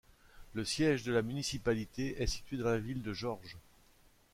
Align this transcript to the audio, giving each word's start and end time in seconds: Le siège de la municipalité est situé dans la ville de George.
Le 0.53 0.65
siège 0.65 1.03
de 1.03 1.13
la 1.13 1.21
municipalité 1.21 2.19
est 2.19 2.25
situé 2.25 2.57
dans 2.57 2.65
la 2.71 2.79
ville 2.79 3.03
de 3.03 3.13
George. 3.13 3.55